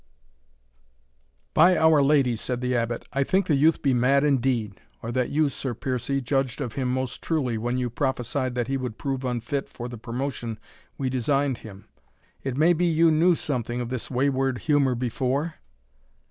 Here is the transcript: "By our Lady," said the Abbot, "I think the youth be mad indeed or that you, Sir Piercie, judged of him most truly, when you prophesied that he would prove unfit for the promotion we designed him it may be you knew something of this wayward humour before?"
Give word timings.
"By 1.53 1.77
our 1.77 2.01
Lady," 2.01 2.35
said 2.35 2.59
the 2.59 2.75
Abbot, 2.75 3.05
"I 3.13 3.23
think 3.23 3.45
the 3.45 3.53
youth 3.55 3.83
be 3.83 3.93
mad 3.93 4.23
indeed 4.23 4.81
or 5.03 5.11
that 5.11 5.29
you, 5.29 5.47
Sir 5.47 5.75
Piercie, 5.75 6.21
judged 6.21 6.59
of 6.59 6.73
him 6.73 6.91
most 6.91 7.21
truly, 7.21 7.55
when 7.59 7.77
you 7.77 7.91
prophesied 7.91 8.55
that 8.55 8.67
he 8.67 8.77
would 8.77 8.97
prove 8.97 9.23
unfit 9.23 9.69
for 9.69 9.87
the 9.87 9.99
promotion 9.99 10.57
we 10.97 11.11
designed 11.11 11.59
him 11.59 11.87
it 12.41 12.57
may 12.57 12.73
be 12.73 12.87
you 12.87 13.11
knew 13.11 13.35
something 13.35 13.79
of 13.79 13.89
this 13.89 14.09
wayward 14.09 14.61
humour 14.65 14.95
before?" 14.95 15.57